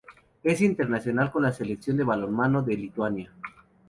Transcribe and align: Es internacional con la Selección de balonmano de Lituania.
Es 0.41 0.61
internacional 0.61 1.31
con 1.31 1.43
la 1.43 1.51
Selección 1.51 1.95
de 1.95 2.03
balonmano 2.03 2.63
de 2.63 2.73
Lituania. 2.75 3.31